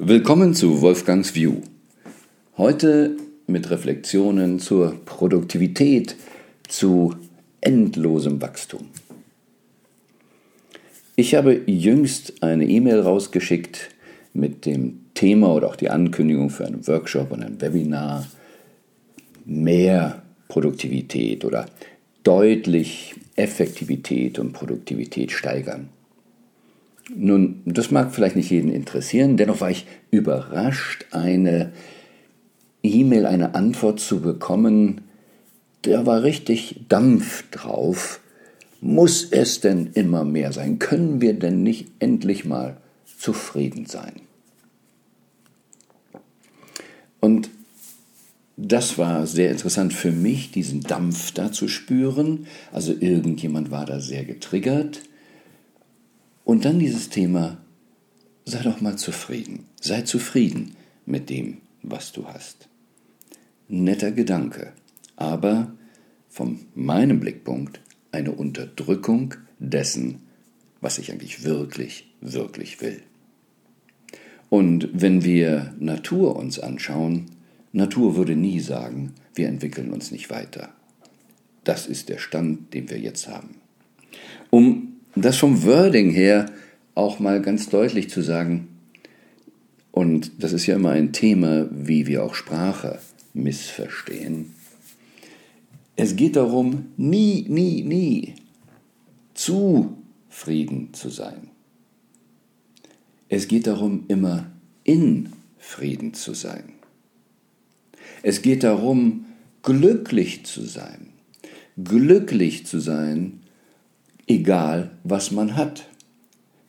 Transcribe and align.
Willkommen 0.00 0.54
zu 0.54 0.80
Wolfgangs 0.80 1.34
View. 1.34 1.54
Heute 2.56 3.16
mit 3.48 3.68
Reflexionen 3.68 4.60
zur 4.60 4.94
Produktivität, 5.04 6.14
zu 6.68 7.16
endlosem 7.60 8.40
Wachstum. 8.40 8.86
Ich 11.16 11.34
habe 11.34 11.62
jüngst 11.66 12.44
eine 12.44 12.64
E-Mail 12.68 13.00
rausgeschickt 13.00 13.90
mit 14.34 14.66
dem 14.66 15.00
Thema 15.14 15.52
oder 15.52 15.66
auch 15.66 15.76
die 15.76 15.90
Ankündigung 15.90 16.50
für 16.50 16.64
einen 16.64 16.86
Workshop 16.86 17.32
und 17.32 17.42
ein 17.42 17.60
Webinar 17.60 18.24
mehr 19.46 20.22
Produktivität 20.46 21.44
oder 21.44 21.66
deutlich 22.22 23.16
Effektivität 23.34 24.38
und 24.38 24.52
Produktivität 24.52 25.32
steigern. 25.32 25.88
Nun, 27.14 27.62
das 27.64 27.90
mag 27.90 28.14
vielleicht 28.14 28.36
nicht 28.36 28.50
jeden 28.50 28.70
interessieren, 28.70 29.36
dennoch 29.36 29.60
war 29.60 29.70
ich 29.70 29.86
überrascht, 30.10 31.06
eine 31.10 31.72
E-Mail, 32.82 33.26
eine 33.26 33.54
Antwort 33.54 33.98
zu 33.98 34.20
bekommen, 34.20 35.00
da 35.82 36.06
war 36.06 36.22
richtig 36.22 36.80
Dampf 36.88 37.44
drauf. 37.50 38.20
Muss 38.80 39.24
es 39.30 39.60
denn 39.60 39.90
immer 39.94 40.24
mehr 40.24 40.52
sein? 40.52 40.78
Können 40.78 41.20
wir 41.20 41.34
denn 41.34 41.62
nicht 41.62 41.88
endlich 41.98 42.44
mal 42.44 42.76
zufrieden 43.18 43.86
sein? 43.86 44.12
Und 47.20 47.50
das 48.56 48.98
war 48.98 49.26
sehr 49.26 49.50
interessant 49.50 49.92
für 49.92 50.12
mich, 50.12 50.50
diesen 50.50 50.82
Dampf 50.82 51.32
da 51.32 51.50
zu 51.50 51.68
spüren. 51.68 52.46
Also 52.72 52.92
irgendjemand 52.98 53.70
war 53.70 53.86
da 53.86 54.00
sehr 54.00 54.24
getriggert. 54.24 55.00
Und 56.48 56.64
dann 56.64 56.78
dieses 56.78 57.10
Thema, 57.10 57.58
sei 58.46 58.62
doch 58.62 58.80
mal 58.80 58.96
zufrieden, 58.96 59.66
sei 59.82 60.00
zufrieden 60.00 60.76
mit 61.04 61.28
dem, 61.28 61.58
was 61.82 62.12
du 62.12 62.26
hast. 62.26 62.70
Netter 63.68 64.12
Gedanke, 64.12 64.72
aber 65.16 65.74
von 66.30 66.60
meinem 66.74 67.20
Blickpunkt 67.20 67.82
eine 68.12 68.32
Unterdrückung 68.32 69.34
dessen, 69.58 70.22
was 70.80 70.96
ich 70.96 71.12
eigentlich 71.12 71.44
wirklich, 71.44 72.08
wirklich 72.22 72.80
will. 72.80 73.02
Und 74.48 74.88
wenn 74.94 75.24
wir 75.24 75.74
Natur 75.78 76.34
uns 76.34 76.58
anschauen, 76.58 77.26
Natur 77.72 78.16
würde 78.16 78.36
nie 78.36 78.60
sagen, 78.60 79.12
wir 79.34 79.48
entwickeln 79.48 79.92
uns 79.92 80.10
nicht 80.12 80.30
weiter. 80.30 80.70
Das 81.64 81.86
ist 81.86 82.08
der 82.08 82.16
Stand, 82.16 82.72
den 82.72 82.88
wir 82.88 82.98
jetzt 82.98 83.28
haben. 83.28 83.56
Um 84.48 84.97
das 85.14 85.36
vom 85.36 85.64
Wording 85.64 86.10
her 86.10 86.46
auch 86.94 87.18
mal 87.18 87.40
ganz 87.40 87.68
deutlich 87.68 88.10
zu 88.10 88.22
sagen, 88.22 88.68
und 89.92 90.42
das 90.42 90.52
ist 90.52 90.66
ja 90.66 90.76
immer 90.76 90.90
ein 90.90 91.12
Thema, 91.12 91.68
wie 91.72 92.06
wir 92.06 92.22
auch 92.22 92.34
Sprache 92.34 93.00
missverstehen. 93.34 94.54
Es 95.96 96.14
geht 96.14 96.36
darum, 96.36 96.86
nie, 96.96 97.44
nie, 97.48 97.82
nie 97.82 98.34
zufrieden 99.34 100.90
zu 100.92 101.08
sein. 101.08 101.50
Es 103.28 103.48
geht 103.48 103.66
darum, 103.66 104.04
immer 104.08 104.50
in 104.84 105.30
Frieden 105.58 106.14
zu 106.14 106.34
sein. 106.34 106.74
Es 108.22 108.42
geht 108.42 108.62
darum, 108.62 109.26
glücklich 109.62 110.46
zu 110.46 110.62
sein. 110.62 111.08
Glücklich 111.76 112.66
zu 112.66 112.80
sein 112.80 113.40
egal 114.28 114.90
was 115.04 115.30
man 115.30 115.56
hat. 115.56 115.88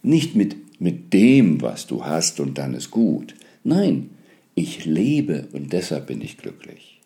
Nicht 0.02 0.36
mit, 0.36 0.82
mit 0.82 1.14
dem, 1.14 1.62
was 1.62 1.88
du 1.88 2.06
hast 2.06 2.40
und 2.40 2.58
dann 2.58 2.74
ist 2.74 2.92
gut. 2.92 3.36
Nein, 3.64 4.12
ich 4.56 4.86
lebe 4.86 5.48
und 5.52 5.74
deshalb 5.74 6.08
bin 6.08 6.22
ich 6.22 6.38
glücklich. 6.38 7.02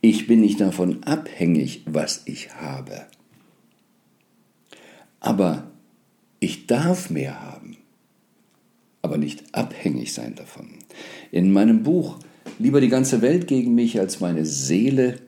Ich 0.00 0.26
bin 0.26 0.40
nicht 0.40 0.60
davon 0.60 1.02
abhängig, 1.04 1.82
was 1.86 2.22
ich 2.26 2.54
habe. 2.54 3.06
Aber 5.20 5.70
ich 6.40 6.66
darf 6.66 7.08
mehr 7.08 7.40
haben, 7.40 7.76
aber 9.00 9.16
nicht 9.16 9.54
abhängig 9.54 10.12
sein 10.12 10.34
davon. 10.34 10.68
In 11.30 11.52
meinem 11.52 11.82
Buch 11.82 12.18
Lieber 12.58 12.80
die 12.80 12.88
ganze 12.88 13.20
Welt 13.20 13.48
gegen 13.48 13.74
mich 13.74 13.98
als 13.98 14.20
meine 14.20 14.44
Seele 14.44 15.18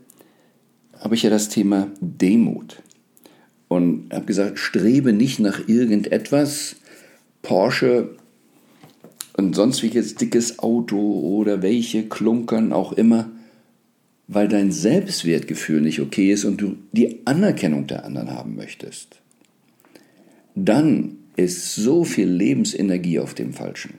habe 1.00 1.14
ich 1.14 1.22
ja 1.22 1.30
das 1.30 1.48
Thema 1.48 1.88
Demut 2.00 2.82
und 3.68 4.12
habe 4.12 4.26
gesagt, 4.26 4.58
strebe 4.58 5.12
nicht 5.12 5.40
nach 5.40 5.68
irgendetwas, 5.68 6.76
Porsche 7.42 8.16
und 9.36 9.54
sonst 9.54 9.82
welches 9.82 10.14
dickes 10.14 10.58
Auto 10.58 11.20
oder 11.20 11.62
welche 11.62 12.08
Klunkern 12.08 12.72
auch 12.72 12.92
immer, 12.92 13.30
weil 14.28 14.48
dein 14.48 14.72
Selbstwertgefühl 14.72 15.80
nicht 15.80 16.00
okay 16.00 16.32
ist 16.32 16.44
und 16.44 16.60
du 16.60 16.76
die 16.92 17.20
Anerkennung 17.26 17.86
der 17.86 18.04
anderen 18.04 18.30
haben 18.30 18.56
möchtest. 18.56 19.20
Dann 20.54 21.18
ist 21.36 21.74
so 21.74 22.04
viel 22.04 22.28
Lebensenergie 22.28 23.20
auf 23.20 23.34
dem 23.34 23.52
Falschen. 23.52 23.94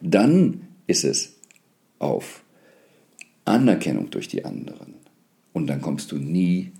Dann 0.00 0.62
ist 0.86 1.04
es 1.04 1.36
auf 1.98 2.42
Anerkennung 3.44 4.10
durch 4.10 4.28
die 4.28 4.44
anderen. 4.44 4.94
Und 5.52 5.68
dann 5.68 5.80
kommst 5.80 6.12
du 6.12 6.16
nie 6.16 6.72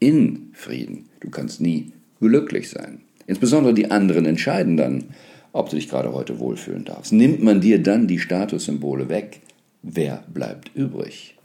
in 0.00 0.50
Frieden. 0.52 1.06
Du 1.20 1.30
kannst 1.30 1.60
nie 1.60 1.92
glücklich 2.20 2.68
sein. 2.68 3.02
Insbesondere 3.26 3.74
die 3.74 3.90
anderen 3.90 4.26
entscheiden 4.26 4.76
dann, 4.76 5.04
ob 5.52 5.70
du 5.70 5.76
dich 5.76 5.88
gerade 5.88 6.12
heute 6.12 6.38
wohlfühlen 6.38 6.84
darfst. 6.84 7.12
Nimmt 7.12 7.42
man 7.42 7.60
dir 7.60 7.82
dann 7.82 8.08
die 8.08 8.18
Statussymbole 8.18 9.08
weg, 9.08 9.40
wer 9.82 10.24
bleibt 10.32 10.72
übrig? 10.74 11.36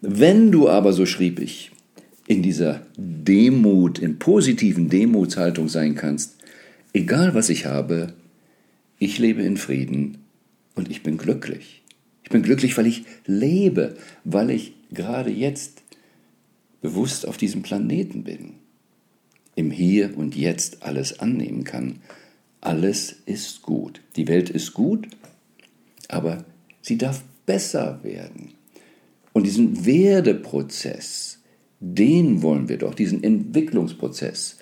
Wenn 0.00 0.52
du 0.52 0.68
aber, 0.68 0.92
so 0.92 1.06
schrieb 1.06 1.40
ich, 1.40 1.70
in 2.26 2.42
dieser 2.42 2.82
Demut, 2.96 3.98
in 3.98 4.18
positiven 4.18 4.88
Demutshaltung 4.88 5.68
sein 5.68 5.94
kannst, 5.94 6.36
egal 6.92 7.34
was 7.34 7.48
ich 7.50 7.66
habe, 7.66 8.12
ich 8.98 9.18
lebe 9.18 9.42
in 9.42 9.56
Frieden 9.56 10.18
und 10.74 10.90
ich 10.90 11.02
bin 11.02 11.16
glücklich. 11.16 11.82
Ich 12.22 12.30
bin 12.30 12.42
glücklich, 12.42 12.76
weil 12.76 12.86
ich 12.86 13.04
lebe, 13.26 13.96
weil 14.24 14.50
ich 14.50 14.74
gerade 14.90 15.30
jetzt 15.30 15.83
bewusst 16.84 17.26
auf 17.26 17.38
diesem 17.38 17.62
Planeten 17.62 18.24
bin, 18.24 18.56
im 19.54 19.70
Hier 19.70 20.18
und 20.18 20.36
Jetzt 20.36 20.82
alles 20.82 21.18
annehmen 21.18 21.64
kann. 21.64 22.00
Alles 22.60 23.22
ist 23.24 23.62
gut. 23.62 24.02
Die 24.16 24.28
Welt 24.28 24.50
ist 24.50 24.74
gut, 24.74 25.08
aber 26.08 26.44
sie 26.82 26.98
darf 26.98 27.24
besser 27.46 28.00
werden. 28.02 28.52
Und 29.32 29.46
diesen 29.46 29.86
Werdeprozess, 29.86 31.38
den 31.80 32.42
wollen 32.42 32.68
wir 32.68 32.76
doch, 32.76 32.94
diesen 32.94 33.24
Entwicklungsprozess. 33.24 34.58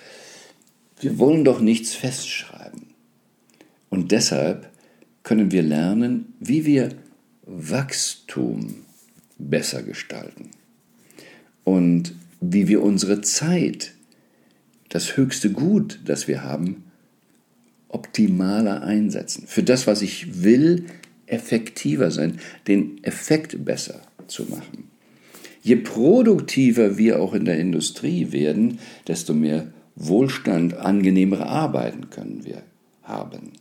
Wir 1.00 1.18
wollen 1.18 1.44
doch 1.44 1.60
nichts 1.60 1.96
festschreiben. 1.96 2.94
Und 3.90 4.12
deshalb 4.12 4.70
können 5.24 5.50
wir 5.50 5.64
lernen, 5.64 6.34
wie 6.38 6.66
wir 6.66 6.90
Wachstum 7.46 8.84
besser 9.38 9.82
gestalten 9.82 10.50
und 11.64 12.14
wie 12.40 12.68
wir 12.68 12.82
unsere 12.82 13.20
Zeit, 13.20 13.92
das 14.88 15.16
höchste 15.16 15.50
Gut, 15.50 16.00
das 16.04 16.28
wir 16.28 16.42
haben, 16.42 16.84
optimaler 17.88 18.82
einsetzen. 18.82 19.44
Für 19.46 19.62
das, 19.62 19.86
was 19.86 20.02
ich 20.02 20.42
will, 20.42 20.86
effektiver 21.26 22.10
sein, 22.10 22.38
den 22.66 23.02
Effekt 23.04 23.64
besser 23.64 24.02
zu 24.26 24.44
machen. 24.44 24.88
Je 25.62 25.76
produktiver 25.76 26.98
wir 26.98 27.20
auch 27.20 27.34
in 27.34 27.44
der 27.44 27.58
Industrie 27.58 28.32
werden, 28.32 28.80
desto 29.06 29.32
mehr 29.32 29.72
Wohlstand, 29.94 30.74
angenehmere 30.74 31.46
Arbeiten 31.46 32.10
können 32.10 32.44
wir 32.44 32.62
haben. 33.02 33.52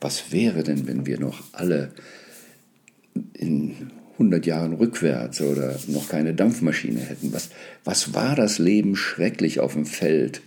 Was 0.00 0.32
wäre 0.32 0.62
denn, 0.62 0.86
wenn 0.86 1.06
wir 1.06 1.18
noch 1.18 1.42
alle 1.52 1.92
in 3.32 3.90
100 4.14 4.46
Jahren 4.46 4.74
rückwärts 4.74 5.40
oder 5.40 5.78
noch 5.88 6.08
keine 6.08 6.34
Dampfmaschine 6.34 7.00
hätten. 7.00 7.32
Was, 7.32 7.50
was 7.84 8.14
war 8.14 8.36
das 8.36 8.58
Leben 8.58 8.96
schrecklich 8.96 9.60
auf 9.60 9.74
dem 9.74 9.86
Feld 9.86 10.40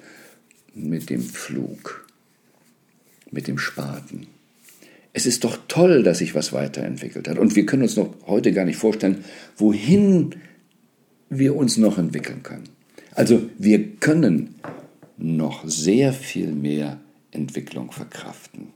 mit 0.74 1.10
dem 1.10 1.22
Flug, 1.22 2.08
mit 3.32 3.48
dem 3.48 3.58
Spaten? 3.58 4.28
Es 5.14 5.26
ist 5.26 5.44
doch 5.44 5.58
toll, 5.68 6.04
dass 6.04 6.20
sich 6.20 6.36
was 6.36 6.54
weiterentwickelt 6.54 7.28
hat. 7.28 7.40
Und 7.40 7.56
wir 7.56 7.66
können 7.66 7.84
uns 7.84 7.96
noch 7.98 8.14
heute 8.28 8.54
gar 8.54 8.66
nicht 8.66 8.78
vorstellen, 8.78 9.26
wohin 9.58 10.36
wir 11.30 11.56
uns 11.56 11.78
noch 11.78 11.98
entwickeln 11.98 12.44
können. 12.44 12.70
Also 13.16 13.50
wir 13.58 13.96
können 13.96 14.56
noch 15.18 15.68
sehr 15.68 16.14
viel 16.14 16.52
mehr 16.52 17.00
Entwicklung 17.32 17.92
verkraften. 17.92 18.68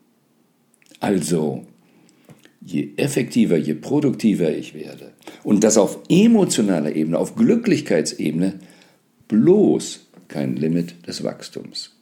Also 0.99 1.65
je 2.66 2.94
effektiver, 2.96 3.58
je 3.58 3.74
produktiver 3.74 4.56
ich 4.58 4.74
werde 4.74 5.12
und 5.44 5.63
das 5.63 5.78
auf 5.78 6.00
emotionaler 6.10 6.96
Ebene, 6.96 7.18
auf 7.18 7.36
Glücklichkeitsebene, 7.36 8.60
bloß 9.28 10.08
kein 10.28 10.56
Limit 10.56 11.08
des 11.08 11.24
Wachstums. 11.24 11.96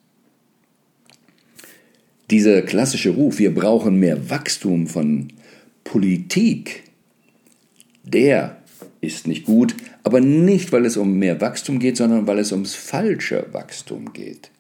Dieser 2.29 2.61
klassische 2.61 3.11
Ruf, 3.11 3.39
wir 3.39 3.53
brauchen 3.53 3.97
mehr 3.99 4.29
Wachstum 4.29 4.85
von 4.87 5.29
Politik, 5.83 6.83
der 8.03 8.57
ist 9.01 9.27
nicht 9.27 9.45
gut, 9.45 9.75
aber 10.03 10.19
nicht, 10.19 10.71
weil 10.71 10.85
es 10.85 10.97
um 10.97 11.17
mehr 11.17 11.41
Wachstum 11.41 11.79
geht, 11.79 11.97
sondern 11.97 12.27
weil 12.27 12.39
es 12.39 12.51
ums 12.51 12.75
falsche 12.75 13.47
Wachstum 13.51 14.13
geht. 14.13 14.51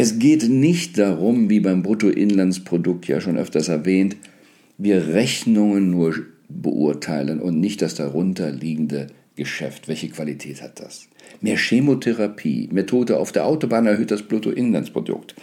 Es 0.00 0.20
geht 0.20 0.48
nicht 0.48 0.96
darum, 0.96 1.50
wie 1.50 1.58
beim 1.58 1.82
Bruttoinlandsprodukt 1.82 3.08
ja 3.08 3.20
schon 3.20 3.36
öfters 3.36 3.66
erwähnt, 3.66 4.14
wir 4.76 5.08
Rechnungen 5.08 5.90
nur 5.90 6.14
beurteilen 6.48 7.40
und 7.40 7.58
nicht 7.58 7.82
das 7.82 7.96
darunter 7.96 8.52
liegende 8.52 9.08
Geschäft. 9.34 9.88
Welche 9.88 10.08
Qualität 10.08 10.62
hat 10.62 10.78
das? 10.78 11.08
Mehr 11.40 11.56
Chemotherapie, 11.56 12.68
Methode 12.70 13.18
auf 13.18 13.32
der 13.32 13.44
Autobahn 13.44 13.88
erhöht 13.88 14.12
das 14.12 14.22
Bruttoinlandsprodukt. 14.22 15.34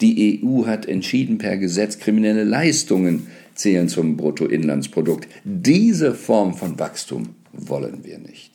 Die 0.00 0.42
EU 0.42 0.64
hat 0.64 0.86
entschieden 0.86 1.36
per 1.36 1.58
Gesetz, 1.58 1.98
kriminelle 1.98 2.44
Leistungen 2.44 3.26
zählen 3.54 3.90
zum 3.90 4.16
Bruttoinlandsprodukt. 4.16 5.28
Diese 5.44 6.14
Form 6.14 6.54
von 6.54 6.78
Wachstum 6.78 7.34
wollen 7.52 8.04
wir 8.04 8.16
nicht. 8.16 8.52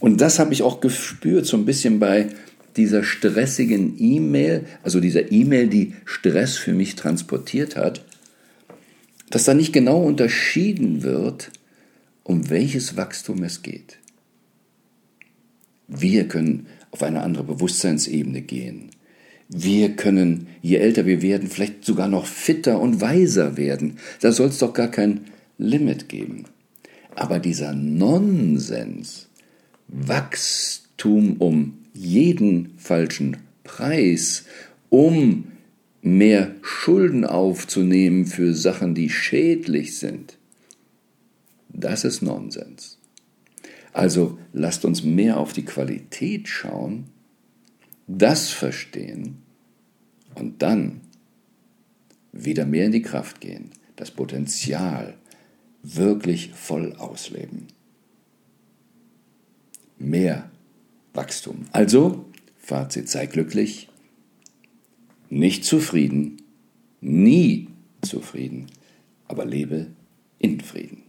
Und 0.00 0.20
das 0.20 0.40
habe 0.40 0.52
ich 0.52 0.64
auch 0.64 0.80
gespürt, 0.80 1.46
so 1.46 1.56
ein 1.56 1.64
bisschen 1.64 2.00
bei 2.00 2.26
dieser 2.76 3.02
stressigen 3.02 3.94
E-Mail, 3.98 4.66
also 4.82 5.00
dieser 5.00 5.32
E-Mail, 5.32 5.68
die 5.68 5.94
Stress 6.04 6.56
für 6.56 6.72
mich 6.72 6.96
transportiert 6.96 7.76
hat, 7.76 8.04
dass 9.30 9.44
da 9.44 9.54
nicht 9.54 9.72
genau 9.72 10.02
unterschieden 10.02 11.02
wird, 11.02 11.50
um 12.22 12.50
welches 12.50 12.96
Wachstum 12.96 13.42
es 13.42 13.62
geht. 13.62 13.98
Wir 15.88 16.28
können 16.28 16.66
auf 16.90 17.02
eine 17.02 17.22
andere 17.22 17.44
Bewusstseinsebene 17.44 18.42
gehen. 18.42 18.90
Wir 19.48 19.96
können, 19.96 20.46
je 20.62 20.76
älter 20.76 21.06
wir 21.06 21.22
werden, 21.22 21.48
vielleicht 21.48 21.84
sogar 21.84 22.06
noch 22.06 22.26
fitter 22.26 22.80
und 22.80 23.00
weiser 23.00 23.56
werden. 23.56 23.98
Da 24.20 24.30
soll 24.30 24.48
es 24.48 24.58
doch 24.58 24.72
gar 24.72 24.88
kein 24.88 25.22
Limit 25.58 26.08
geben. 26.08 26.44
Aber 27.16 27.40
dieser 27.40 27.74
Nonsens, 27.74 29.28
Wachstum 29.88 31.36
um 31.38 31.79
jeden 31.92 32.74
falschen 32.78 33.38
Preis, 33.64 34.44
um 34.88 35.52
mehr 36.02 36.54
Schulden 36.62 37.24
aufzunehmen 37.24 38.26
für 38.26 38.54
Sachen, 38.54 38.94
die 38.94 39.10
schädlich 39.10 39.98
sind, 39.98 40.38
das 41.68 42.04
ist 42.04 42.22
Nonsens. 42.22 42.98
Also 43.92 44.38
lasst 44.52 44.84
uns 44.84 45.02
mehr 45.02 45.38
auf 45.38 45.52
die 45.52 45.64
Qualität 45.64 46.48
schauen, 46.48 47.06
das 48.06 48.50
verstehen 48.50 49.38
und 50.34 50.62
dann 50.62 51.00
wieder 52.32 52.66
mehr 52.66 52.86
in 52.86 52.92
die 52.92 53.02
Kraft 53.02 53.40
gehen, 53.40 53.70
das 53.96 54.10
Potenzial 54.10 55.14
wirklich 55.82 56.52
voll 56.54 56.94
ausleben. 56.96 57.68
Mehr 59.98 60.50
Wachstum. 61.14 61.66
Also, 61.72 62.26
Fazit, 62.58 63.08
sei 63.08 63.26
glücklich, 63.26 63.88
nicht 65.28 65.64
zufrieden, 65.64 66.42
nie 67.00 67.68
zufrieden, 68.02 68.66
aber 69.28 69.44
lebe 69.44 69.88
in 70.38 70.60
Frieden. 70.60 71.02